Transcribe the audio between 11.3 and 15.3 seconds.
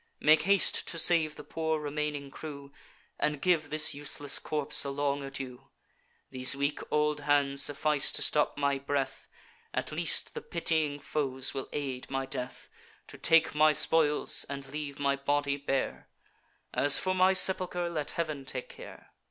will aid my death, To take my spoils, and leave my